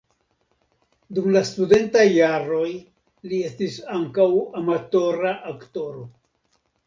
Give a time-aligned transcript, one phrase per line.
[1.17, 2.71] Dum la studentaj jaroj
[3.33, 4.27] li estis ankaŭ
[4.61, 6.07] amatora aktoro.